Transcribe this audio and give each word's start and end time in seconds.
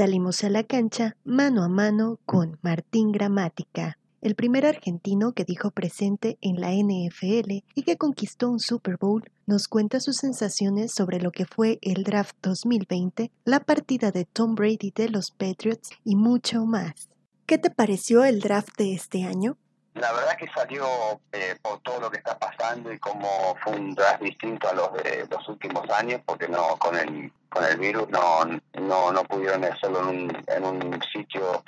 Salimos 0.00 0.44
a 0.44 0.48
la 0.48 0.64
cancha 0.64 1.14
mano 1.24 1.62
a 1.62 1.68
mano 1.68 2.18
con 2.24 2.58
Martín 2.62 3.12
Gramática, 3.12 3.98
el 4.22 4.34
primer 4.34 4.64
argentino 4.64 5.32
que 5.32 5.44
dijo 5.44 5.72
presente 5.72 6.38
en 6.40 6.58
la 6.58 6.72
NFL 6.72 7.62
y 7.74 7.82
que 7.82 7.98
conquistó 7.98 8.48
un 8.48 8.60
Super 8.60 8.96
Bowl, 8.96 9.30
nos 9.44 9.68
cuenta 9.68 10.00
sus 10.00 10.16
sensaciones 10.16 10.92
sobre 10.96 11.20
lo 11.20 11.30
que 11.32 11.44
fue 11.44 11.78
el 11.82 12.02
draft 12.02 12.34
2020, 12.40 13.30
la 13.44 13.60
partida 13.60 14.10
de 14.10 14.24
Tom 14.24 14.54
Brady 14.54 14.90
de 14.96 15.10
los 15.10 15.32
Patriots 15.32 15.90
y 16.02 16.16
mucho 16.16 16.64
más. 16.64 17.10
¿Qué 17.44 17.58
te 17.58 17.68
pareció 17.68 18.24
el 18.24 18.40
draft 18.40 18.78
de 18.78 18.94
este 18.94 19.24
año? 19.24 19.58
La 20.00 20.12
verdad 20.12 20.36
que 20.36 20.48
salió 20.54 20.86
eh, 21.32 21.56
por 21.62 21.80
todo 21.80 22.00
lo 22.00 22.10
que 22.10 22.18
está 22.18 22.38
pasando 22.38 22.92
y 22.92 22.98
como 22.98 23.54
fue 23.62 23.74
un 23.74 23.94
draft 23.94 24.22
distinto 24.22 24.68
a 24.68 24.74
los 24.74 24.92
de 24.94 25.26
los 25.30 25.48
últimos 25.48 25.88
años, 25.90 26.20
porque 26.24 26.48
no 26.48 26.76
con 26.78 26.96
el 26.96 27.30
con 27.50 27.64
el 27.64 27.78
virus 27.78 28.08
no 28.08 28.44
no, 28.80 29.12
no 29.12 29.24
pudieron 29.24 29.64
hacerlo 29.64 30.00
en 30.00 30.08
un, 30.08 30.44
en 30.46 30.64
un 30.64 31.00
sitio 31.12 31.62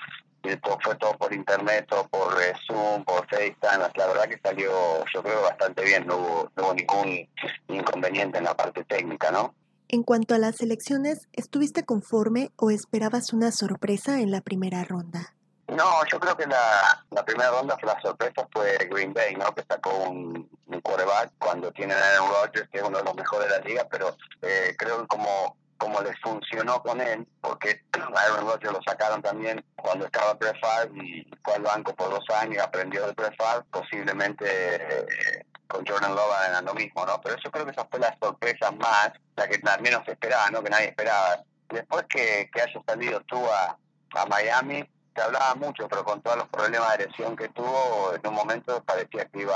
fue 0.83 0.97
todo 0.97 1.17
por 1.19 1.33
internet, 1.33 1.87
todo 1.89 2.07
por 2.09 2.33
eh, 2.43 2.53
Zoom, 2.67 3.05
por 3.05 3.27
FaceTime, 3.29 3.91
la 3.95 4.07
verdad 4.07 4.29
que 4.29 4.41
salió 4.43 4.71
yo 5.13 5.23
creo 5.23 5.43
bastante 5.43 5.85
bien, 5.85 6.07
no 6.07 6.17
hubo, 6.17 6.51
no 6.57 6.65
hubo 6.65 6.75
ningún 6.75 7.29
inconveniente 7.69 8.39
en 8.39 8.45
la 8.45 8.57
parte 8.57 8.85
técnica, 8.85 9.31
¿no? 9.31 9.55
En 9.89 10.03
cuanto 10.03 10.35
a 10.35 10.39
las 10.39 10.61
elecciones, 10.61 11.29
¿estuviste 11.33 11.85
conforme 11.85 12.51
o 12.57 12.71
esperabas 12.71 13.33
una 13.33 13.53
sorpresa 13.53 14.21
en 14.21 14.31
la 14.31 14.41
primera 14.41 14.85
ronda? 14.85 15.35
No, 15.77 16.05
yo 16.07 16.21
creo 16.21 16.37
que 16.37 16.47
la, 16.47 17.05
la 17.11 17.25
primera 17.25 17.51
ronda 17.51 17.77
fue 17.79 17.93
la 17.93 18.01
sorpresa 18.01 18.47
fue 18.53 18.77
Green 18.91 19.13
Bay, 19.13 19.35
¿no? 19.35 19.55
Que 19.55 19.63
sacó 19.69 19.97
un, 19.97 20.51
quarterback 20.83 21.33
cuando 21.39 21.71
tienen 21.73 21.97
a 21.97 22.01
Aaron 22.01 22.29
Rodgers, 22.31 22.69
que 22.71 22.79
es 22.79 22.85
uno 22.85 22.99
de 22.99 23.05
los 23.05 23.15
mejores 23.15 23.49
de 23.49 23.59
la 23.59 23.65
liga, 23.65 23.87
pero 23.91 24.17
eh, 24.43 24.75
creo 24.79 25.03
que 25.03 25.07
como 25.07 25.57
como 25.79 26.01
les 26.01 26.17
funcionó 26.21 26.81
con 26.81 27.01
él, 27.01 27.27
porque 27.41 27.83
Aaron 28.15 28.47
Rodgers 28.47 28.73
lo 28.73 28.81
sacaron 28.87 29.21
también 29.21 29.65
cuando 29.75 30.07
estaba 30.07 30.35
Brett 30.35 30.57
y 30.95 31.27
fue 31.45 31.55
al 31.55 31.63
banco 31.63 31.93
por 31.95 32.11
dos 32.11 32.25
años, 32.31 32.63
aprendió 32.63 33.05
de 33.05 33.13
Brett 33.15 33.35
posiblemente 33.71 34.47
eh, 34.47 35.45
con 35.73 35.87
Jordan 35.87 36.15
Love 36.15 36.33
hagan 36.33 36.65
lo 36.67 36.75
mismo, 36.75 37.05
¿no? 37.07 37.21
Pero 37.21 37.37
yo 37.43 37.51
creo 37.51 37.65
que 37.65 37.73
esa 37.73 37.87
fue 37.87 37.99
la 37.99 38.17
sorpresa 38.21 38.71
más, 38.73 39.13
la 39.37 39.49
que 39.49 39.61
al 39.65 39.83
menos 39.83 40.07
esperaba, 40.07 40.51
¿no? 40.51 40.63
Que 40.63 40.71
nadie 40.71 40.89
esperaba. 40.89 41.43
Después 41.71 42.05
que, 42.11 42.51
que 42.53 42.61
haya 42.61 42.81
salido 42.87 43.21
tú 43.23 43.43
a, 43.47 43.79
a 44.15 44.27
Miami, 44.27 44.89
se 45.15 45.23
hablaba 45.23 45.55
mucho, 45.55 45.89
pero 45.89 46.05
con 46.05 46.21
todos 46.23 46.39
los 46.39 46.49
problemas 46.49 46.97
de 46.97 47.07
lesión 47.07 47.37
que 47.37 47.49
tuvo, 47.49 48.15
en 48.15 48.27
un 48.27 48.35
momento 48.35 48.83
parecía 48.85 49.27
que 49.27 49.43
iba 49.43 49.55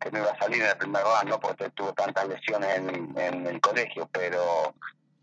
que 0.00 0.10
no 0.10 0.20
iba 0.20 0.30
a 0.30 0.38
salir 0.38 0.62
en 0.62 0.68
el 0.68 0.76
primer 0.78 1.02
round. 1.02 1.40
Porque 1.40 1.68
tuvo 1.70 1.92
tantas 1.92 2.26
lesiones 2.26 2.78
en, 2.78 3.46
el 3.46 3.60
colegio, 3.60 4.08
pero 4.12 4.74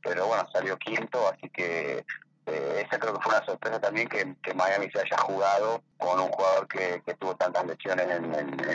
pero 0.01 0.27
bueno, 0.27 0.47
salió 0.53 0.77
quinto, 0.77 1.27
así 1.27 1.49
que 1.49 2.05
eh, 2.45 2.85
esa 2.85 2.97
creo 2.97 3.13
que 3.13 3.21
fue 3.21 3.35
una 3.35 3.45
sorpresa 3.45 3.81
también 3.81 4.07
que, 4.07 4.25
Miami 4.53 4.89
se 4.91 4.99
haya 4.99 5.17
jugado 5.17 5.81
con 5.97 6.19
un 6.19 6.29
jugador 6.29 6.67
que, 6.67 7.01
tuvo 7.19 7.35
tantas 7.35 7.65
lesiones 7.65 8.05
en, 8.09 8.33
el 8.33 8.47
en 8.53 8.69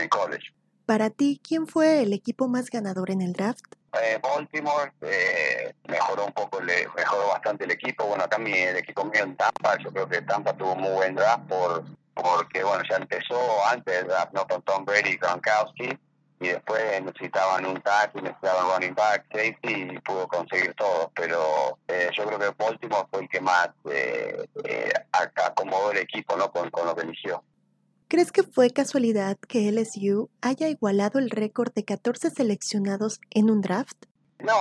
el 0.00 0.08
college. 0.08 0.52
Para 0.86 1.10
ti, 1.10 1.40
¿quién 1.46 1.66
fue 1.68 2.02
el 2.02 2.12
equipo 2.12 2.48
más 2.48 2.68
ganador 2.70 3.10
en 3.10 3.22
el 3.22 3.32
draft? 3.32 3.64
Eh, 4.00 4.18
Baltimore 4.22 4.92
eh, 5.02 5.74
mejoró 5.88 6.26
un 6.26 6.32
poco, 6.32 6.60
le, 6.60 6.88
mejoró 6.96 7.28
bastante 7.28 7.64
el 7.64 7.72
equipo. 7.72 8.06
Bueno, 8.06 8.28
también 8.28 8.70
el 8.70 8.76
equipo 8.78 9.04
mío 9.04 9.22
en 9.22 9.36
Tampa, 9.36 9.76
yo 9.78 9.90
creo 9.92 10.08
que 10.08 10.22
Tampa 10.22 10.54
tuvo 10.54 10.74
muy 10.76 10.90
buen 10.90 11.14
draft 11.14 11.46
por 11.48 11.84
porque 12.14 12.62
bueno 12.62 12.82
ya 12.88 12.96
empezó 12.96 13.66
antes 13.66 13.94
del 13.94 14.08
draft, 14.08 14.32
no 14.32 14.46
con 14.46 14.60
Tom 14.62 14.84
Brady 14.84 15.10
y 15.10 15.16
Gronkowski 15.16 15.98
y 16.42 16.48
después 16.48 17.02
necesitaban 17.02 17.64
un 17.64 17.80
tackle, 17.82 18.22
necesitaban 18.22 18.74
running 18.74 18.94
back, 18.94 19.24
safety 19.32 19.92
y 19.94 19.98
pudo 20.00 20.26
conseguir 20.26 20.74
todo. 20.74 21.12
Pero 21.14 21.78
eh, 21.86 22.10
yo 22.16 22.26
creo 22.26 22.38
que 22.38 22.50
Baltimore 22.58 23.06
fue 23.10 23.20
el 23.22 23.28
que 23.28 23.40
más 23.40 23.68
eh, 23.88 24.44
eh, 24.64 24.92
acomodó 25.12 25.92
el 25.92 25.98
equipo 25.98 26.36
¿no? 26.36 26.50
con 26.50 26.68
lo 26.84 26.96
que 26.96 27.02
eligió. 27.02 27.42
¿Crees 28.12 28.30
que 28.30 28.42
fue 28.42 28.68
casualidad 28.68 29.38
que 29.48 29.72
LSU 29.72 30.28
haya 30.42 30.68
igualado 30.68 31.18
el 31.18 31.30
récord 31.30 31.72
de 31.72 31.86
14 31.86 32.28
seleccionados 32.28 33.22
en 33.30 33.48
un 33.48 33.62
draft? 33.62 33.96
No, 34.38 34.52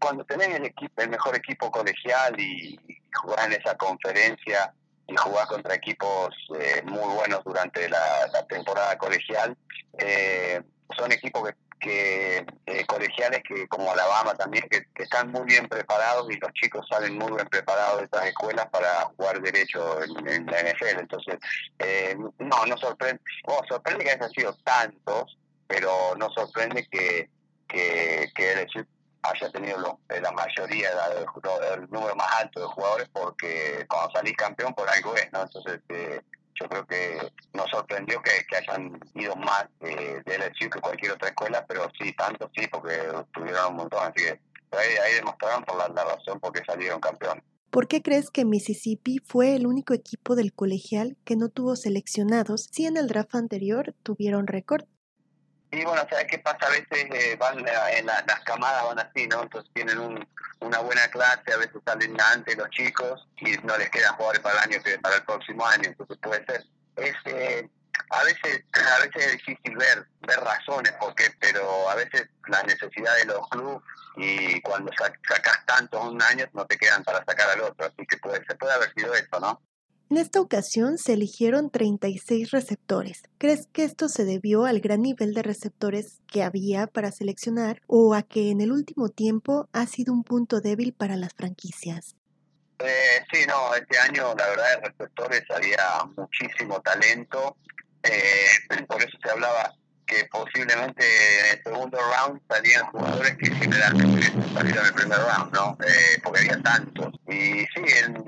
cuando 0.00 0.24
tenés 0.24 0.48
el 0.54 0.64
equipo, 0.64 1.02
el 1.02 1.10
mejor 1.10 1.36
equipo 1.36 1.70
colegial 1.70 2.40
y 2.40 2.80
jugás 3.14 3.44
en 3.44 3.52
esa 3.60 3.76
conferencia 3.76 4.72
y 5.06 5.14
jugás 5.16 5.44
contra 5.48 5.74
equipos 5.74 6.34
eh, 6.58 6.80
muy 6.86 7.14
buenos 7.14 7.44
durante 7.44 7.90
la, 7.90 8.26
la 8.32 8.46
temporada 8.46 8.96
colegial, 8.96 9.54
eh, 9.98 10.62
son 10.96 11.12
equipos 11.12 11.46
que, 11.46 11.54
que 11.78 12.44
eh, 12.66 12.86
colegiales 12.86 13.42
que 13.46 13.66
como 13.68 13.90
Alabama 13.90 14.34
también 14.34 14.64
que, 14.68 14.84
están 15.02 15.30
muy 15.30 15.44
bien 15.44 15.68
preparados 15.68 16.30
y 16.30 16.36
los 16.38 16.52
chicos 16.52 16.86
salen 16.88 17.16
muy 17.16 17.32
bien 17.32 17.46
preparados 17.48 17.98
de 17.98 18.04
estas 18.04 18.26
escuelas 18.26 18.66
para 18.70 19.04
jugar 19.16 19.40
derecho 19.40 20.02
en, 20.02 20.46
la 20.46 20.62
NFL 20.62 21.00
entonces 21.00 21.38
eh, 21.78 22.16
no 22.38 22.66
no 22.66 22.76
sorprende 22.76 23.20
oh, 23.44 23.60
sorprende 23.68 24.04
que 24.04 24.10
hayan 24.10 24.30
sido 24.30 24.54
tantos 24.64 25.38
pero 25.66 26.14
no 26.16 26.30
sorprende 26.30 26.86
que 26.90 27.30
que, 27.68 28.30
que 28.34 28.66
haya 29.22 29.50
tenido 29.50 30.00
eh, 30.08 30.20
la 30.20 30.32
mayoría 30.32 30.90
el, 31.74 31.90
número 31.90 32.16
más 32.16 32.32
alto 32.40 32.60
de 32.60 32.66
jugadores 32.66 33.08
porque 33.12 33.86
cuando 33.88 34.10
salís 34.12 34.36
campeón 34.36 34.74
por 34.74 34.88
algo 34.88 35.14
es 35.16 35.30
no 35.32 35.42
entonces 35.42 35.80
eh, 35.88 36.20
yo 36.60 36.68
creo 36.68 36.86
que 36.86 37.32
nos 37.52 37.70
sorprendió 37.70 38.20
que, 38.22 38.56
hayan 38.56 38.98
ido 39.14 39.36
más 39.36 39.66
de 39.80 40.22
LSU 40.26 40.70
que 40.70 40.80
cualquier 40.80 41.12
otra 41.12 41.28
escuela, 41.28 41.64
pero 41.66 41.90
sí, 42.00 42.12
tanto 42.14 42.50
sí, 42.56 42.66
porque 42.70 42.98
tuvieron 43.32 43.70
un 43.70 43.76
montón, 43.76 44.00
así 44.02 44.24
que 44.24 44.40
ahí, 44.76 44.96
ahí 45.04 45.14
demostraron 45.14 45.64
por 45.64 45.76
la, 45.76 46.04
razón 46.04 46.40
por 46.40 46.52
qué 46.52 46.62
salieron 46.64 47.00
campeones. 47.00 47.44
¿Por 47.70 47.86
qué 47.86 48.02
crees 48.02 48.30
que 48.30 48.44
Mississippi 48.44 49.18
fue 49.24 49.54
el 49.54 49.66
único 49.66 49.92
equipo 49.92 50.34
del 50.34 50.54
colegial 50.54 51.16
que 51.24 51.36
no 51.36 51.50
tuvo 51.50 51.76
seleccionados 51.76 52.68
si 52.72 52.86
en 52.86 52.96
el 52.96 53.08
draft 53.08 53.34
anterior 53.34 53.94
tuvieron 54.02 54.46
récord? 54.46 54.84
Y 55.70 55.84
bueno, 55.84 56.06
¿sabes 56.08 56.26
qué 56.30 56.38
pasa? 56.38 56.58
A 56.62 56.70
veces 56.70 56.88
eh, 56.92 57.36
van 57.38 57.58
en 57.58 58.06
las 58.06 58.40
camadas 58.44 58.84
van 58.84 58.98
así, 59.00 59.26
¿no? 59.26 59.42
Entonces 59.42 59.70
tienen 59.74 59.98
un, 59.98 60.26
una 60.60 60.78
buena 60.78 61.06
clase, 61.08 61.52
a 61.52 61.58
veces 61.58 61.80
salen 61.84 62.16
antes 62.20 62.56
los 62.56 62.70
chicos 62.70 63.28
y 63.36 63.52
no 63.58 63.76
les 63.76 63.90
quedan 63.90 64.14
jugadores 64.14 64.40
para 64.40 64.62
el 64.62 64.70
año 64.70 64.82
que 64.82 64.98
para 64.98 65.16
el 65.16 65.24
próximo 65.24 65.66
año, 65.66 65.84
entonces 65.84 66.16
puede 66.22 66.44
ser. 66.46 66.64
Es, 66.96 67.14
eh, 67.26 67.68
a 68.10 68.24
veces 68.24 68.64
a 68.72 69.00
veces 69.00 69.26
es 69.26 69.32
difícil 69.32 69.76
ver 69.76 70.06
ver 70.26 70.40
razones 70.40 70.92
porque 70.98 71.30
pero 71.40 71.88
a 71.90 71.94
veces 71.94 72.28
las 72.46 72.64
necesidades 72.64 73.26
de 73.26 73.34
los 73.34 73.48
clubes 73.48 73.82
y 74.16 74.60
cuando 74.62 74.90
sacas 74.98 75.64
tantos 75.66 76.04
un 76.04 76.20
año 76.22 76.46
no 76.52 76.66
te 76.66 76.76
quedan 76.76 77.04
para 77.04 77.24
sacar 77.24 77.50
al 77.50 77.60
otro 77.60 77.86
así 77.86 78.06
que 78.06 78.16
puede 78.18 78.44
se 78.46 78.54
puede 78.56 78.72
haber 78.72 78.92
sido 78.94 79.14
eso 79.14 79.40
no 79.40 79.60
en 80.10 80.16
esta 80.16 80.40
ocasión 80.40 80.96
se 80.98 81.12
eligieron 81.12 81.70
36 81.70 82.50
receptores. 82.50 83.22
¿Crees 83.38 83.66
que 83.72 83.84
esto 83.84 84.08
se 84.08 84.24
debió 84.24 84.64
al 84.64 84.80
gran 84.80 85.02
nivel 85.02 85.34
de 85.34 85.42
receptores 85.42 86.20
que 86.26 86.42
había 86.42 86.86
para 86.86 87.12
seleccionar 87.12 87.82
o 87.86 88.14
a 88.14 88.22
que 88.22 88.50
en 88.50 88.60
el 88.60 88.72
último 88.72 89.10
tiempo 89.10 89.68
ha 89.72 89.86
sido 89.86 90.12
un 90.12 90.24
punto 90.24 90.60
débil 90.60 90.92
para 90.92 91.16
las 91.16 91.34
franquicias? 91.34 92.16
Eh, 92.78 93.24
sí, 93.32 93.40
no, 93.46 93.74
este 93.74 93.98
año 93.98 94.34
la 94.38 94.48
verdad 94.48 94.80
de 94.80 94.88
receptores 94.88 95.42
había 95.50 96.04
muchísimo 96.16 96.80
talento, 96.80 97.56
eh, 98.02 98.46
por 98.88 99.02
eso 99.02 99.18
se 99.22 99.30
hablaba 99.30 99.74
que 100.06 100.24
posiblemente 100.30 101.04
en 101.04 101.58
el 101.58 101.62
segundo 101.62 101.98
round 101.98 102.40
salían 102.48 102.86
jugadores 102.86 103.36
que 103.36 103.50
generalmente 103.50 104.32
salido 104.54 104.80
en 104.80 104.86
el 104.86 104.94
primer 104.94 105.18
round, 105.18 105.52
¿no? 105.52 105.76
Eh, 105.86 106.18
porque 106.22 106.40
había 106.40 106.62
tantos. 106.62 107.12
Y 107.28 107.66
sí, 107.66 107.82
en, 108.04 108.24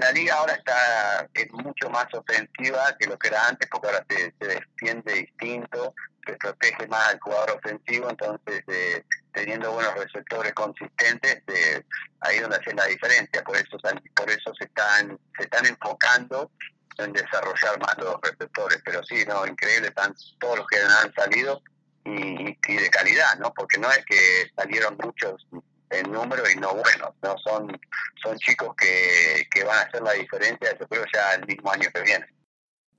la, 0.00 0.12
liga 0.12 0.34
ahora 0.34 0.54
está 0.54 1.28
es 1.34 1.50
mucho 1.52 1.90
más 1.90 2.06
ofensiva 2.12 2.96
que 2.98 3.06
lo 3.06 3.18
que 3.18 3.28
era 3.28 3.48
antes, 3.48 3.68
porque 3.70 3.88
ahora 3.88 4.06
se, 4.08 4.32
defiende 4.38 5.12
distinto, 5.14 5.94
se 6.26 6.34
protege 6.34 6.86
más 6.86 7.08
al 7.08 7.20
jugador 7.20 7.52
ofensivo, 7.52 8.10
entonces 8.10 8.62
eh, 8.68 9.04
teniendo 9.32 9.72
buenos 9.72 9.94
receptores 9.94 10.52
consistentes, 10.54 11.42
eh, 11.48 11.82
ahí 12.20 12.36
es 12.36 12.42
donde 12.42 12.56
hace 12.56 12.74
la 12.74 12.86
diferencia, 12.86 13.42
por 13.42 13.56
eso 13.56 13.76
por 14.14 14.30
eso 14.30 14.52
se 14.58 14.64
están 14.64 15.18
se 15.36 15.44
están 15.44 15.66
enfocando 15.66 16.50
en 16.98 17.12
desarrollar 17.12 17.78
más 17.80 17.96
los 17.98 18.16
receptores, 18.22 18.78
pero 18.84 19.02
sí, 19.04 19.24
no, 19.26 19.46
increíble, 19.46 19.88
están 19.88 20.14
todos 20.40 20.58
los 20.58 20.66
que 20.66 20.78
han 20.78 21.14
salido 21.14 21.62
y, 22.04 22.58
y 22.66 22.76
de 22.76 22.90
calidad, 22.90 23.38
¿no? 23.38 23.52
Porque 23.54 23.78
no 23.78 23.90
es 23.90 24.04
que 24.04 24.50
salieron 24.56 24.96
muchos 25.02 25.46
en 25.90 26.12
número 26.12 26.42
y 26.50 26.56
no 26.56 26.74
buenos, 26.74 27.14
no 27.22 27.36
son 27.38 27.80
son 28.22 28.36
chicos 28.38 28.74
que, 28.76 29.46
que 29.50 29.64
van 29.64 29.78
a 29.78 29.82
hacer 29.82 30.02
la 30.02 30.12
diferencia, 30.12 30.76
yo 30.78 30.86
creo 30.88 31.04
ya 31.12 31.34
el 31.34 31.46
mismo 31.46 31.70
año 31.70 31.88
que 31.94 32.02
viene. 32.02 32.26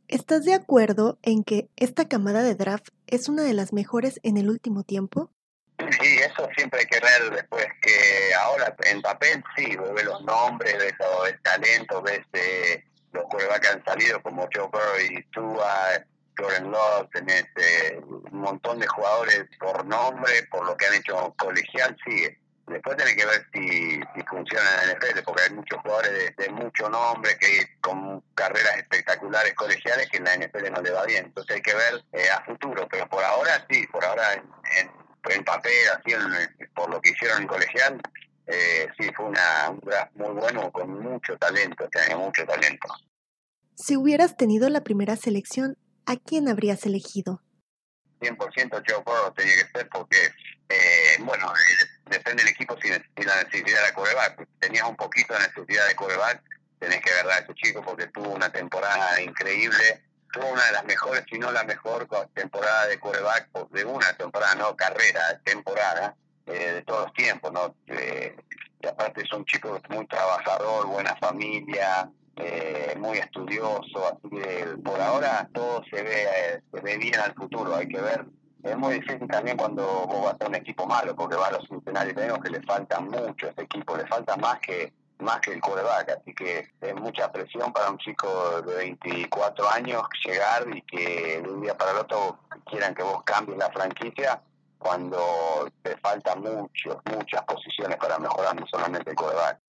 ¿Estás 0.08 0.44
de 0.44 0.56
acuerdo 0.56 1.20
en 1.22 1.44
que 1.44 1.70
esta 1.76 2.08
camada 2.08 2.42
de 2.42 2.56
draft 2.56 2.90
es 3.06 3.30
una 3.30 3.44
de 3.44 3.54
las 3.54 3.74
mejores 3.74 4.20
en 4.24 4.38
el 4.38 4.50
último 4.50 4.84
tiempo? 4.84 5.32
Sí, 5.78 6.18
eso 6.18 6.50
siempre 6.58 6.82
hay 6.82 6.86
que 6.88 7.00
ver 7.00 7.32
después 7.32 7.66
que 7.82 8.34
ahora 8.34 8.76
en 8.86 9.02
papel 9.02 9.44
sí, 9.56 9.76
ves 9.96 10.06
los 10.06 10.22
nombres, 10.24 10.78
ves 10.78 10.94
el 11.28 11.42
talento, 11.42 12.02
ves 12.02 12.22
eh, 12.34 12.84
los 13.14 13.24
jugadores 13.26 13.60
que 13.60 13.68
han 13.68 13.86
salido 13.86 14.22
como 14.22 14.50
Joe 14.54 14.68
Burrow 14.68 15.00
y 15.00 15.24
Tua, 15.32 16.04
Jordan 16.38 16.72
Love, 16.72 17.10
tenés 17.14 17.46
eh, 17.56 18.00
un 18.04 18.40
montón 18.40 18.80
de 18.80 18.88
jugadores 18.88 19.46
por 19.60 19.86
nombre, 19.86 20.32
por 20.52 20.66
lo 20.66 20.76
que 20.76 20.86
han 20.88 20.96
hecho 20.96 21.34
colegial, 21.38 21.96
sí, 22.06 22.28
Después 22.70 22.98
tiene 22.98 23.16
que 23.16 23.26
ver 23.26 23.46
si, 23.52 24.00
si 24.16 24.24
funciona 24.28 24.84
en 24.84 24.90
el 24.90 24.98
NFL, 24.98 25.24
porque 25.26 25.44
hay 25.44 25.54
muchos 25.54 25.80
jugadores 25.82 26.36
de, 26.36 26.50
mucho 26.50 26.90
nombre 26.90 27.38
que 27.40 27.78
con 27.82 28.22
carreras 28.36 28.78
espectaculares 28.78 29.54
colegiales 29.56 30.10
que 30.10 30.18
en 30.18 30.26
la 30.26 30.36
NFL 30.36 30.72
no 30.72 30.82
le 30.82 30.92
va 30.92 31.06
bien. 31.06 31.26
Entonces 31.26 31.56
hay 31.56 31.62
que 31.62 31.74
ver 31.74 32.04
eh, 32.14 32.30
a 32.30 32.44
futuro, 32.46 32.88
pero 32.90 33.08
por 33.10 33.24
ahora 33.24 33.66
sí, 33.70 33.86
por 33.88 34.04
ahora 34.06 34.34
en, 34.34 34.44
en, 35.32 35.44
papel, 35.44 35.74
así 35.94 36.14
por 36.76 36.90
lo 36.90 37.02
que 37.02 37.10
hicieron 37.12 37.42
en 37.42 37.48
colegial, 37.48 38.02
eh, 38.48 38.88
sí, 38.98 39.10
fue 39.16 39.26
una, 39.26 39.70
un 39.70 39.80
draft 39.80 40.12
muy 40.16 40.32
bueno 40.32 40.72
con 40.72 41.00
mucho 41.02 41.38
talento, 41.38 41.88
tiene 41.90 42.16
mucho 42.16 42.46
talento. 42.46 42.88
Si 43.76 43.96
hubieras 43.96 44.38
tenido 44.38 44.70
la 44.70 44.84
primera 44.84 45.16
selección, 45.16 45.78
¿a 46.06 46.18
quién 46.18 46.50
habrías 46.50 46.86
elegido? 46.86 47.42
100% 48.20 48.84
Joe 48.88 49.04
Burrow 49.04 49.34
tenía 49.34 49.54
que 49.56 49.72
ser 49.72 49.90
porque, 49.90 50.18
eh, 50.70 51.18
bueno, 51.22 51.48
eh, 51.54 51.86
depende 52.10 52.44
del 52.44 52.52
equipo 52.52 52.78
si, 52.82 52.90
necesidad 53.62 53.86
de 53.88 53.94
coreback. 53.94 54.48
Tenías 54.60 54.88
un 54.88 54.96
poquito 54.96 55.34
de 55.34 55.40
necesidad 55.40 55.88
de 55.88 55.96
coreback, 55.96 56.42
tenés 56.80 57.02
que 57.02 57.12
agarrar 57.12 57.40
a 57.40 57.44
ese 57.44 57.54
chico 57.56 57.82
porque 57.84 58.08
tuvo 58.08 58.30
una 58.30 58.52
temporada 58.52 59.22
increíble. 59.22 60.04
Tuvo 60.32 60.48
una 60.52 60.64
de 60.66 60.72
las 60.74 60.86
mejores, 60.86 61.24
si 61.28 61.40
no 61.40 61.52
la 61.52 61.64
mejor 61.64 62.08
temporada 62.36 62.86
de 62.86 63.00
coreback, 63.00 63.50
de 63.72 63.84
una 63.84 64.14
temporada, 64.14 64.54
no 64.56 64.76
carrera, 64.76 65.40
temporada, 65.44 66.16
eh, 66.46 66.74
de 66.74 66.82
todos 66.84 67.06
los 67.06 67.14
tiempos, 67.14 67.52
¿no? 67.52 67.76
y 68.82 68.88
aparte 68.88 69.24
es 69.24 69.34
un 69.34 69.44
chico 69.46 69.82
muy 69.90 70.08
trabajador, 70.08 70.88
buena 70.88 71.16
familia, 71.18 72.10
eh, 72.38 72.96
muy 72.98 73.18
estudioso, 73.18 74.08
así 74.08 74.30
que 74.30 74.66
por 74.84 75.02
ahora 75.02 75.50
todo 75.54 75.84
se 75.90 76.02
ve, 76.02 76.62
se 76.72 76.80
ve 76.80 76.98
bien 76.98 77.20
al 77.20 77.34
futuro, 77.34 77.76
hay 77.76 77.88
que 77.88 78.00
ver. 78.00 78.26
Es 78.64 78.78
muy 78.78 78.96
difícil 78.96 79.28
también 79.28 79.58
cuando 79.58 79.84
vos 79.84 80.26
vas 80.26 80.42
a 80.42 80.48
un 80.48 80.56
equipo 80.56 80.86
malo, 80.86 81.16
porque 81.16 81.36
va 81.36 81.48
a 81.48 81.52
los 81.52 81.68
centenarios 81.68 82.16
tenemos 82.16 82.40
que 82.40 82.50
le 82.50 82.62
falta 82.64 83.00
mucho 83.00 83.48
a 83.48 83.50
ese 83.52 83.62
equipo, 83.62 83.96
le 83.96 84.06
falta 84.08 84.36
más 84.38 84.60
que 84.60 84.94
más 85.20 85.42
que 85.42 85.52
el 85.52 85.62
coreback, 85.62 86.12
así 86.12 86.34
que 86.34 86.70
es 86.80 86.96
mucha 86.96 87.32
presión 87.32 87.74
para 87.74 87.90
un 87.90 87.98
chico 87.98 88.62
de 88.62 88.76
24 88.76 89.70
años 89.70 90.04
llegar 90.26 90.66
y 90.74 90.82
que 90.84 91.42
de 91.42 91.50
un 91.50 91.62
día 91.62 91.78
para 91.78 91.92
el 91.92 91.98
otro 91.98 92.40
quieran 92.66 92.96
que 92.96 93.04
vos 93.04 93.24
cambies 93.24 93.58
la 93.58 93.70
franquicia 93.70 94.42
cuando 94.78 95.70
te 95.84 95.98
faltan 95.98 96.42
muchos, 96.42 96.98
muchas 97.06 97.44
posiciones 97.44 97.98
para 97.98 98.18
mejorar, 98.18 98.56
no 98.56 98.66
solamente 98.68 99.10
el 99.10 99.16
coreback. 99.16 99.60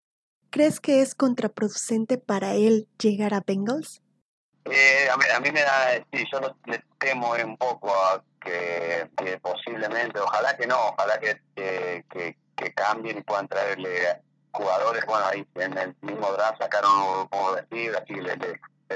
¿Crees 0.51 0.81
que 0.81 1.03
es 1.03 1.15
contraproducente 1.15 2.17
para 2.19 2.55
él 2.55 2.89
llegar 2.99 3.35
a 3.35 3.43
Bengals? 3.45 4.03
Eh, 4.73 5.09
a, 5.11 5.41
mí, 5.41 5.51
me 5.51 5.63
da, 5.63 5.97
sí, 6.13 6.25
yo 6.31 6.41
le 6.67 6.85
temo 6.99 7.33
un 7.33 7.57
poco 7.57 7.93
a 7.93 8.23
que, 8.41 9.11
posiblemente, 9.43 10.21
ojalá 10.21 10.57
que 10.57 10.67
no, 10.67 10.77
ojalá 10.91 11.19
que, 11.19 11.41
que, 11.57 12.05
que, 12.57 12.75
cambien 12.75 13.19
y 13.19 13.23
puedan 13.23 13.49
traerle 13.49 14.21
jugadores, 14.53 15.05
bueno, 15.07 15.27
ahí 15.27 15.47
en 15.57 15.77
el 15.77 15.97
mismo 16.03 16.33
draft 16.33 16.61
sacaron, 16.61 17.27
como 17.29 17.55
decir, 17.55 17.97
así 17.97 18.15
le, 18.15 18.37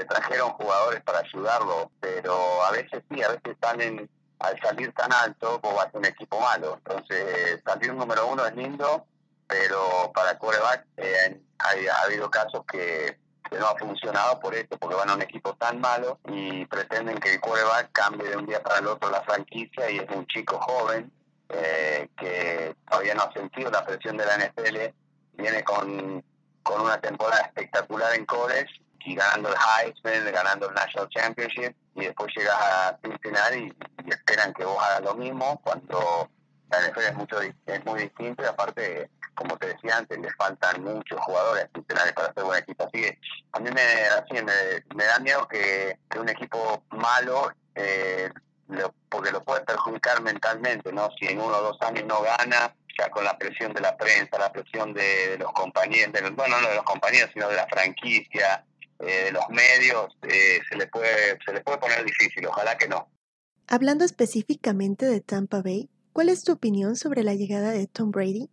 trajeron 0.05 0.51
jugadores 0.51 1.01
para 1.03 1.19
ayudarlo, 1.19 1.91
pero 1.99 2.63
a 2.63 2.71
veces 2.71 3.03
sí, 3.09 3.21
a 3.21 3.29
veces 3.29 3.57
salen, 3.61 4.09
al 4.39 4.61
salir 4.61 4.93
tan 4.93 5.11
alto, 5.11 5.59
pues 5.61 5.75
va 5.75 5.83
a 5.83 5.91
ser 5.91 5.97
un 5.97 6.05
equipo 6.05 6.39
malo, 6.39 6.75
entonces 6.75 7.61
salir 7.65 7.93
número 7.93 8.27
uno 8.27 8.45
es 8.45 8.55
lindo, 8.55 9.05
pero 9.47 10.11
para 10.13 10.37
coreback 10.37 10.85
eh, 10.97 11.41
ha 11.59 12.01
habido 12.03 12.29
casos 12.29 12.63
que, 12.65 13.17
no 13.51 13.67
ha 13.67 13.77
funcionado 13.77 14.39
por 14.39 14.55
esto, 14.55 14.77
porque 14.77 14.95
van 14.95 15.09
a 15.09 15.15
un 15.15 15.21
equipo 15.21 15.53
tan 15.55 15.79
malo 15.79 16.19
y 16.27 16.65
pretenden 16.65 17.17
que 17.17 17.33
el 17.33 17.39
coreback 17.39 17.91
cambie 17.91 18.29
de 18.29 18.37
un 18.37 18.45
día 18.45 18.61
para 18.61 18.79
el 18.79 18.87
otro 18.87 19.09
la 19.09 19.21
franquicia 19.23 19.89
y 19.89 19.97
es 19.97 20.09
un 20.09 20.25
chico 20.27 20.59
joven 20.59 21.11
eh, 21.49 22.09
que 22.17 22.75
todavía 22.89 23.13
no 23.15 23.23
ha 23.23 23.33
sentido 23.33 23.69
la 23.69 23.85
presión 23.85 24.17
de 24.17 24.25
la 24.25 24.37
NFL, 24.37 24.77
viene 25.33 25.63
con, 25.63 26.23
con 26.63 26.81
una 26.81 26.99
temporada 26.99 27.43
espectacular 27.43 28.15
en 28.15 28.25
college 28.25 28.81
y 29.05 29.15
ganando 29.15 29.49
el 29.49 29.55
Heisman, 29.55 30.33
ganando 30.33 30.67
el 30.67 30.73
National 30.73 31.09
Championship 31.09 31.75
y 31.93 32.05
después 32.05 32.33
llegas 32.35 32.55
a 32.59 32.99
Cincinnati 33.03 33.71
y, 34.03 34.09
esperan 34.09 34.53
que 34.53 34.65
vos 34.65 34.77
hagas 34.81 35.01
lo 35.01 35.15
mismo 35.15 35.59
cuando 35.63 36.29
la 36.69 36.79
NFL 36.79 36.99
es, 36.99 37.15
mucho, 37.15 37.41
es 37.41 37.85
muy 37.85 38.01
distinto 38.01 38.43
y 38.43 38.47
aparte 38.47 39.09
como 39.35 39.57
te 39.57 39.67
antes, 39.97 40.17
le 40.19 40.29
faltan 40.33 40.83
muchos 40.83 41.19
jugadores 41.21 41.67
para 42.15 42.27
hacer 42.27 42.43
buen 42.43 42.59
equipo. 42.59 42.85
Así 42.85 43.01
que 43.01 43.19
a 43.51 43.59
mí 43.59 43.69
me, 43.71 43.81
así 43.81 44.33
me, 44.33 45.03
da 45.03 45.19
miedo 45.19 45.47
que, 45.47 45.97
un 46.17 46.29
equipo 46.29 46.83
malo, 46.91 47.51
eh, 47.75 48.29
porque 49.09 49.31
lo 49.31 49.43
puede 49.43 49.61
perjudicar 49.61 50.21
mentalmente, 50.21 50.91
¿no? 50.91 51.09
Si 51.19 51.27
en 51.27 51.39
uno 51.39 51.57
o 51.57 51.61
dos 51.61 51.77
años 51.81 52.05
no 52.07 52.21
gana, 52.21 52.75
ya 52.97 53.09
con 53.09 53.23
la 53.23 53.37
presión 53.37 53.73
de 53.73 53.81
la 53.81 53.97
prensa, 53.97 54.39
la 54.39 54.51
presión 54.51 54.93
de, 54.93 55.37
los 55.37 55.51
compañeros, 55.53 56.13
bueno, 56.35 56.59
no 56.61 56.69
de 56.69 56.75
los 56.75 56.85
compañeros, 56.85 57.29
sino 57.33 57.49
de 57.49 57.55
la 57.55 57.67
franquicia, 57.67 58.65
eh, 58.99 59.25
de 59.25 59.31
los 59.31 59.47
medios, 59.49 60.15
eh, 60.23 60.59
se, 60.69 60.75
le 60.75 60.87
puede, 60.87 61.37
se 61.45 61.53
le 61.53 61.61
puede 61.61 61.77
poner 61.77 62.03
difícil, 62.05 62.45
ojalá 62.47 62.77
que 62.77 62.87
no. 62.87 63.09
Hablando 63.67 64.05
específicamente 64.05 65.05
de 65.05 65.21
Tampa 65.21 65.61
Bay, 65.61 65.89
¿cuál 66.13 66.29
es 66.29 66.43
tu 66.43 66.53
opinión 66.53 66.95
sobre 66.95 67.23
la 67.23 67.33
llegada 67.33 67.71
de 67.71 67.87
Tom 67.87 68.11
Brady? 68.11 68.49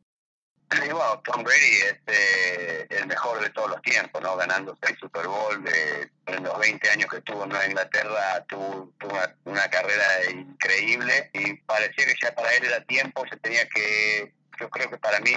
Bueno, 0.78 1.20
Tom 1.24 1.44
Brady 1.44 1.76
es 1.82 1.96
eh, 2.06 2.86
el 2.88 3.06
mejor 3.06 3.40
de 3.42 3.50
todos 3.50 3.70
los 3.70 3.82
tiempos, 3.82 4.22
¿no? 4.22 4.36
Ganando 4.36 4.76
seis 4.82 4.96
Super 4.98 5.26
Bowl 5.26 5.62
de, 5.62 6.10
en 6.26 6.42
los 6.42 6.58
20 6.58 6.90
años 6.90 7.10
que 7.10 7.18
estuvo 7.18 7.44
en 7.44 7.70
Inglaterra, 7.70 8.42
tuvo, 8.48 8.90
una, 9.44 9.68
carrera 9.68 10.30
increíble 10.30 11.30
y 11.34 11.54
parecía 11.54 12.06
que 12.06 12.14
ya 12.22 12.34
para 12.34 12.54
él 12.54 12.64
era 12.64 12.82
tiempo, 12.84 13.22
se 13.28 13.36
tenía 13.36 13.68
que, 13.68 14.32
yo 14.58 14.70
creo 14.70 14.88
que 14.88 14.96
para 14.96 15.20
mí, 15.20 15.34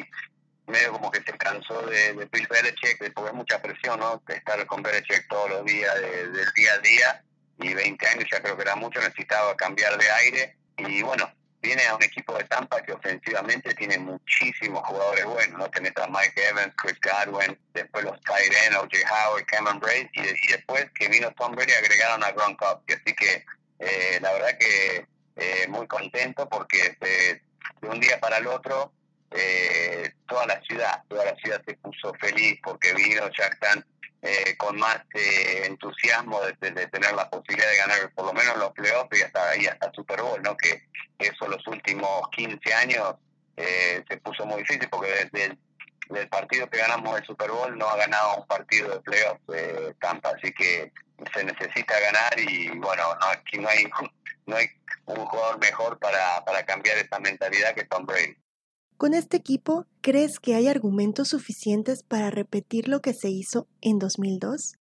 medio 0.68 0.94
como 0.94 1.12
que 1.12 1.22
se 1.22 1.38
cansó 1.38 1.82
de, 1.82 2.14
de 2.14 2.26
Bill 2.32 2.48
Belichick, 2.50 3.00
de 3.02 3.12
poner 3.12 3.34
mucha 3.34 3.62
presión, 3.62 4.00
¿no? 4.00 4.22
De 4.28 4.36
estar 4.36 4.66
con 4.68 4.84
Belichick 4.84 5.28
todos 5.28 5.50
los 5.50 5.66
días, 5.66 5.94
del 5.96 6.54
día 6.56 6.74
a 6.74 6.78
día, 6.80 7.24
y 7.60 7.74
20 7.74 8.08
años 8.08 8.26
ya 8.32 8.42
creo 8.42 8.56
que 8.56 8.64
era 8.64 8.76
mucho, 8.76 9.00
necesitaba 9.00 9.56
cambiar 9.58 9.98
de 9.98 10.10
aire, 10.10 10.58
y 10.78 11.02
bueno, 11.02 11.30
viene 11.66 11.86
a 11.88 11.96
un 11.96 12.04
equipo 12.04 12.38
de 12.38 12.44
Tampa 12.44 12.82
que 12.82 12.94
ofensivamente 12.94 13.74
tiene 13.74 13.98
muchísimos 13.98 14.84
jugadores 14.84 15.26
buenos, 15.26 15.60
¿no? 15.60 15.70
Tenés 15.72 15.94
a 15.98 16.08
Mike 16.08 16.48
Evans, 16.50 16.74
Chris 16.78 16.98
Godwin, 17.02 17.58
después 17.74 18.06
los 18.06 18.22
tight 18.22 18.54
O.J. 18.78 18.98
Howard, 19.12 19.46
Cameron 19.48 19.80
Braid, 19.80 20.08
y, 20.14 20.48
después 20.52 20.86
que 20.94 21.08
vino 21.08 21.32
Tom 21.32 21.54
Brady 21.56 21.74
agregaron 21.74 22.24
a 22.24 22.32
Gronkowski, 22.32 22.94
así 22.94 23.16
que 23.16 23.46
eh, 23.80 24.20
la 24.22 24.32
verdad 24.34 24.58
que 24.60 25.08
eh, 25.38 25.68
muy 25.68 25.88
contento 25.88 26.48
porque 26.48 26.96
de, 27.02 27.42
un 27.88 28.00
día 28.00 28.20
para 28.20 28.38
el 28.38 28.48
otro 28.48 28.94
eh, 29.32 30.14
toda 30.28 30.46
la 30.46 30.62
ciudad, 30.62 31.04
toda 31.10 31.26
la 31.26 31.36
ciudad 31.36 31.62
se 31.66 31.74
puso 31.76 32.14
feliz 32.22 32.60
porque 32.64 32.94
vino, 32.94 33.30
ya 33.38 33.46
están 33.48 33.86
eh, 34.28 34.58
con 34.58 34.76
más 34.78 35.02
eh, 35.14 35.66
entusiasmo 35.66 36.42
de, 36.42 36.54
tener 36.88 37.14
la 37.14 37.30
posibilidad 37.30 37.70
de 37.70 37.78
ganar 37.78 38.12
por 38.16 38.26
lo 38.26 38.34
menos 38.34 38.58
los 38.58 38.72
playoffs 38.72 39.20
y 39.20 39.22
hasta 39.22 39.50
ahí 39.50 39.68
hasta 39.68 39.92
Super 39.92 40.20
Bowl, 40.24 40.42
¿no? 40.42 40.58
Que, 40.58 40.84
eso 41.20 41.48
los 41.48 41.66
últimos 41.68 42.28
15 42.32 42.74
años 42.74 43.16
eh, 43.56 44.04
se 44.10 44.18
puso 44.18 44.46
muy 44.48 44.64
difícil 44.64 44.90
porque 44.90 45.30
desde 45.32 45.58
el 46.10 46.28
partido 46.28 46.68
que 46.70 46.80
ganamos 46.80 47.20
el 47.20 47.26
Super 47.26 47.52
Bowl 47.52 47.78
no 47.78 47.88
ha 47.88 47.98
ganado 47.98 48.38
un 48.38 48.48
partido 48.48 48.96
de 48.96 49.00
playoffs 49.02 49.46
de 49.48 49.96
Tampa, 50.00 50.32
así 50.36 50.52
que 50.54 50.92
se 51.32 51.44
necesita 51.44 52.00
ganar 52.00 52.40
y 52.40 52.70
bueno, 52.70 53.04
no, 53.22 53.28
aquí 53.28 53.60
no 53.60 53.70
hay 53.70 53.86
no 54.48 54.56
hay 54.56 54.68
un 55.06 55.24
jugador 55.24 55.60
mejor 55.60 56.00
para, 56.00 56.44
para 56.44 56.66
cambiar 56.66 56.98
esa 56.98 57.20
mentalidad 57.20 57.76
que 57.76 57.86
Tom 57.86 58.08
Brady. 58.08 58.36
Con 58.98 59.14
este 59.14 59.36
equipo, 59.36 59.86
¿crees 60.02 60.40
que 60.40 60.56
hay 60.56 60.68
argumentos 60.68 61.28
suficientes 61.28 62.04
para 62.04 62.30
repetir 62.30 62.88
lo 62.88 63.02
que 63.02 63.14
se 63.14 63.30
hizo 63.30 63.68
en 63.82 64.00
2002? 64.00 64.76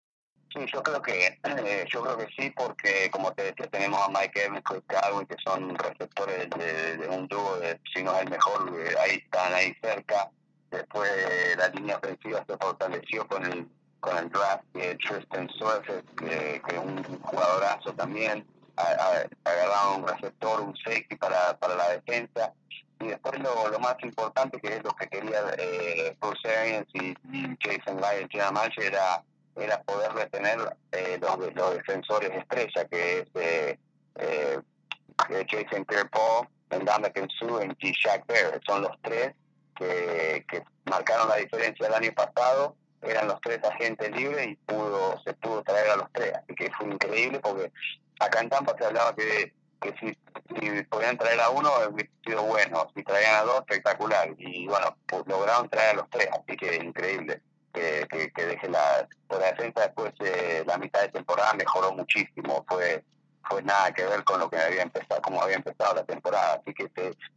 Sí, 0.53 0.59
yo 0.73 0.81
creo 0.81 1.01
que 1.01 1.27
eh, 1.27 1.85
yo 1.91 2.01
creo 2.01 2.17
que 2.17 2.27
sí, 2.37 2.49
porque 2.55 3.09
como 3.11 3.33
te 3.33 3.43
decía, 3.43 3.67
tenemos 3.67 3.99
a 3.99 4.07
Mike 4.07 4.45
Evans 4.45 4.63
y 4.71 4.93
Godwin, 4.93 5.27
que 5.27 5.35
son 5.43 5.75
receptores 5.75 6.49
de, 6.49 7.07
un 7.09 7.27
dúo, 7.27 7.57
de, 7.57 7.77
si 7.93 8.03
no 8.03 8.15
es 8.15 8.21
el 8.21 8.29
mejor, 8.29 8.73
eh, 8.79 8.95
ahí 9.01 9.15
están 9.17 9.53
ahí 9.53 9.75
cerca. 9.81 10.31
Después 10.71 11.11
la 11.57 11.67
línea 11.69 11.97
ofensiva 11.97 12.45
se 12.47 12.57
fortaleció 12.57 13.27
con 13.27 13.45
el 13.45 13.67
con 14.05 14.17
el 14.17 14.29
draft 14.29 14.63
de 14.73 14.95
Tristan 14.95 15.49
Suárez, 15.57 16.03
que 16.17 16.61
es 16.67 16.77
un 16.77 17.03
jugadorazo 17.21 17.91
también. 17.93 18.45
Agarraron 18.77 20.03
un 20.03 20.07
receptor, 20.07 20.61
un 20.61 20.75
safety 20.77 21.15
para, 21.15 21.57
para 21.57 21.75
la 21.75 21.89
defensa 21.89 22.53
lo, 23.33 23.79
más 23.79 23.95
importante, 24.01 24.59
que 24.59 24.75
es 24.75 24.83
lo 24.83 24.91
que 24.91 25.07
quería 25.07 25.41
eh, 25.57 26.15
Bruce 26.19 26.47
Arians 26.47 26.87
y, 26.93 27.13
Jason 27.61 27.97
Lyon 27.97 28.29
y 28.31 28.53
March, 28.53 28.77
era, 28.77 29.23
era 29.55 29.81
poder 29.83 30.13
retener 30.13 30.75
eh, 30.91 31.19
los, 31.21 31.53
los 31.53 31.73
defensores 31.75 32.31
estrella, 32.31 32.85
que 32.85 33.19
es 33.19 33.25
eh, 33.35 33.79
eh, 34.15 34.59
Jason 35.49 35.85
Pierre-Paul, 35.85 36.47
Ndamukong 36.71 37.29
Suh 37.39 37.61
y 37.79 37.91
Shaq 37.91 38.25
Bear. 38.27 38.59
Son 38.65 38.81
los 38.81 38.91
tres 39.01 39.33
que, 39.75 40.45
que 40.47 40.63
marcaron 40.85 41.29
la 41.29 41.37
diferencia 41.37 41.87
el 41.87 41.93
año 41.93 42.11
pasado 42.13 42.75
eran 43.07 43.27
los 43.27 43.39
tres 43.41 43.63
agentes 43.63 44.11
libres 44.15 44.47
y 44.47 44.55
pudo 44.55 45.19
se 45.23 45.33
pudo 45.35 45.63
traer 45.63 45.91
a 45.91 45.95
los 45.97 46.11
tres. 46.11 46.33
Así 46.33 46.55
que 46.55 46.71
fue 46.71 46.87
increíble 46.87 47.39
porque 47.39 47.71
acá 48.19 48.39
en 48.41 48.49
Tampa 48.49 48.75
se 48.77 48.85
hablaba 48.85 49.15
que, 49.15 49.53
que 49.91 49.99
si 49.99 50.17
si 50.49 50.83
podían 50.83 51.17
traer 51.17 51.39
a 51.41 51.49
uno, 51.49 51.71
hubiese 51.89 52.11
sido 52.25 52.43
bueno. 52.43 52.87
Si 52.95 53.03
traían 53.03 53.35
a 53.35 53.43
dos, 53.43 53.59
espectacular. 53.59 54.29
Y 54.37 54.67
bueno, 54.67 54.95
pues 55.07 55.23
lograron 55.27 55.69
traer 55.69 55.91
a 55.91 55.93
los 56.01 56.09
tres, 56.09 56.27
así 56.31 56.55
que 56.57 56.75
increíble. 56.75 57.41
Que, 57.73 58.07
que, 58.33 58.45
deje 58.45 58.69
la, 58.69 59.05
la 59.29 59.37
defensa 59.37 59.81
después 59.81 60.13
de 60.17 60.63
la 60.65 60.77
mitad 60.77 61.01
de 61.01 61.09
temporada 61.09 61.53
mejoró 61.53 61.91
muchísimo. 61.93 62.63
Fue 62.67 63.03
fue 63.47 63.61
nada 63.61 63.91
que 63.93 64.03
ver 64.03 64.23
con 64.23 64.39
lo 64.39 64.49
que 64.49 64.57
había 64.57 64.81
empezado, 64.81 65.21
como 65.21 65.41
había 65.41 65.57
empezado 65.57 65.93
la 65.93 66.03
temporada. 66.03 66.55
Así 66.55 66.73
que 66.73 66.89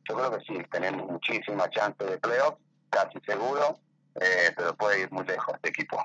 yo 0.08 0.16
creo 0.16 0.30
que 0.30 0.44
sí, 0.46 0.58
tenemos 0.70 1.06
muchísima 1.06 1.68
chance 1.70 2.02
de 2.02 2.16
playoff, 2.18 2.54
casi 2.88 3.18
seguro, 3.26 3.78
eh, 4.14 4.52
pero 4.56 4.74
puede 4.74 5.00
ir 5.00 5.12
muy 5.12 5.26
lejos 5.26 5.54
este 5.56 5.68
equipo. 5.68 6.02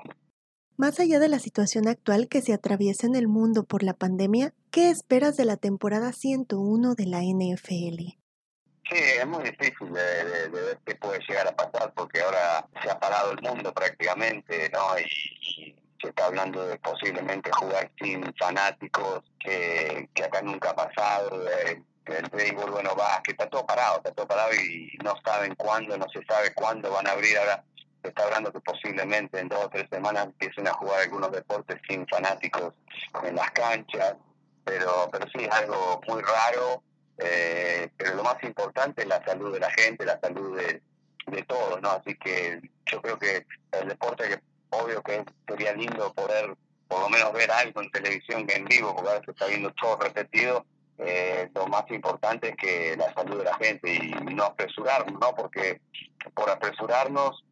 Más 0.76 0.98
allá 0.98 1.20
de 1.20 1.28
la 1.28 1.38
situación 1.38 1.86
actual 1.86 2.26
que 2.28 2.42
se 2.42 2.52
atraviesa 2.52 3.06
en 3.06 3.14
el 3.14 3.28
mundo 3.28 3.62
por 3.62 3.84
la 3.84 3.94
pandemia, 3.94 4.52
¿qué 4.72 4.90
esperas 4.90 5.36
de 5.36 5.44
la 5.44 5.56
temporada 5.56 6.12
101 6.12 6.96
de 6.96 7.06
la 7.06 7.20
NFL? 7.20 8.18
Sí, 8.90 8.98
es 8.98 9.26
muy 9.26 9.44
difícil 9.44 9.92
de, 9.92 10.48
ver 10.48 10.78
qué 10.84 10.96
puede 10.96 11.20
llegar 11.28 11.46
a 11.46 11.54
pasar 11.54 11.92
porque 11.94 12.20
ahora 12.20 12.66
se 12.82 12.90
ha 12.90 12.98
parado 12.98 13.30
el 13.30 13.40
mundo 13.40 13.72
prácticamente, 13.72 14.68
¿no? 14.70 14.98
Y, 14.98 15.76
se 16.02 16.08
está 16.10 16.26
hablando 16.26 16.66
de 16.66 16.76
posiblemente 16.78 17.50
jugar 17.52 17.90
sin 17.98 18.22
fanáticos, 18.34 19.22
que, 19.38 20.10
acá 20.22 20.42
nunca 20.42 20.70
ha 20.70 20.74
pasado. 20.74 21.40
el 22.06 22.28
béisbol, 22.30 22.72
bueno, 22.72 22.94
va, 22.96 23.22
que 23.22 23.30
está 23.30 23.48
todo 23.48 23.64
parado, 23.64 23.98
está 23.98 24.10
todo 24.10 24.26
parado 24.26 24.52
y 24.54 24.90
no 25.02 25.14
saben 25.24 25.54
cuándo, 25.54 25.96
no 25.96 26.06
se 26.12 26.22
sabe 26.26 26.52
cuándo 26.52 26.90
van 26.90 27.06
a 27.06 27.12
abrir 27.12 27.38
ahora 27.38 27.64
está 28.08 28.24
hablando 28.24 28.52
que 28.52 28.60
posiblemente 28.60 29.38
en 29.38 29.48
dos 29.48 29.64
o 29.64 29.68
tres 29.68 29.86
semanas 29.90 30.26
empiecen 30.26 30.68
a 30.68 30.74
jugar 30.74 31.00
algunos 31.02 31.32
deportes 31.32 31.80
sin 31.88 32.06
fanáticos 32.06 32.74
en 33.22 33.36
las 33.36 33.50
canchas, 33.52 34.16
pero, 34.64 35.08
pero 35.10 35.26
sí 35.28 35.44
es 35.44 35.50
algo 35.50 36.00
muy 36.08 36.22
raro, 36.22 36.82
eh, 37.18 37.90
pero 37.96 38.14
lo 38.14 38.24
más 38.24 38.42
importante 38.42 39.02
es 39.02 39.08
la 39.08 39.24
salud 39.24 39.52
de 39.52 39.60
la 39.60 39.70
gente, 39.70 40.04
la 40.04 40.18
salud 40.20 40.56
de, 40.56 40.82
de 41.26 41.42
todos, 41.42 41.80
¿no? 41.80 41.90
Así 41.90 42.14
que 42.16 42.60
yo 42.86 43.00
creo 43.00 43.18
que 43.18 43.46
el 43.72 43.88
deporte, 43.88 44.28
que 44.28 44.40
obvio 44.70 45.02
que 45.02 45.24
sería 45.46 45.72
lindo 45.72 46.12
poder 46.14 46.56
por 46.88 47.00
lo 47.00 47.08
menos 47.08 47.32
ver 47.32 47.50
algo 47.50 47.82
en 47.82 47.90
televisión 47.90 48.46
que 48.46 48.56
en 48.56 48.64
vivo, 48.66 48.94
porque 48.94 49.10
ahora 49.10 49.24
se 49.24 49.30
está 49.30 49.46
viendo 49.46 49.72
todo 49.72 49.96
repetido, 49.96 50.66
eh, 50.98 51.50
lo 51.54 51.66
más 51.66 51.84
importante 51.90 52.50
es 52.50 52.56
que 52.56 52.96
la 52.96 53.12
salud 53.14 53.38
de 53.38 53.44
la 53.44 53.54
gente 53.56 53.94
y 53.94 54.10
no 54.34 54.44
apresurarnos, 54.44 55.20
¿no? 55.20 55.34
Porque 55.34 55.80
por 56.34 56.48
apresurarnos, 56.48 57.44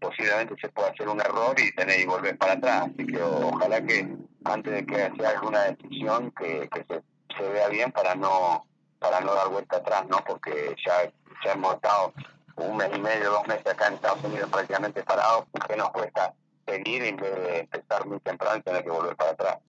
posiblemente 0.00 0.54
se 0.60 0.68
pueda 0.70 0.88
hacer 0.88 1.08
un 1.08 1.20
error 1.20 1.54
y 1.60 1.74
tener 1.74 2.00
y 2.00 2.06
volver 2.06 2.36
para 2.38 2.54
atrás. 2.54 2.88
Así 2.92 3.06
que 3.06 3.22
ojalá 3.22 3.82
que 3.82 4.16
antes 4.44 4.72
de 4.72 4.86
que 4.86 5.12
sea 5.18 5.30
alguna 5.30 5.64
decisión 5.64 6.32
que, 6.32 6.68
se, 7.36 7.48
vea 7.48 7.68
bien 7.68 7.92
para 7.92 8.14
no 8.14 8.64
para 8.98 9.20
no 9.20 9.32
dar 9.32 9.48
vuelta 9.48 9.76
atrás, 9.76 10.06
¿no? 10.08 10.18
Porque 10.26 10.74
ya, 10.84 11.08
ya 11.44 11.52
hemos 11.52 11.76
estado 11.76 12.12
un 12.56 12.76
mes 12.76 12.90
y 12.92 12.98
medio, 12.98 13.30
dos 13.30 13.46
meses 13.46 13.66
acá 13.66 13.86
en 13.86 13.94
Estados 13.94 14.24
Unidos 14.24 14.50
prácticamente 14.50 15.04
parados, 15.04 15.44
que 15.68 15.76
nos 15.76 15.90
cuesta 15.90 16.34
seguir 16.66 17.04
en 17.04 17.16
vez 17.16 17.34
de 17.34 17.58
empezar 17.60 18.06
muy 18.06 18.18
temprano 18.20 18.58
y 18.58 18.62
tener 18.62 18.82
que 18.82 18.90
volver 18.90 19.14
para 19.14 19.30
atrás. 19.30 19.56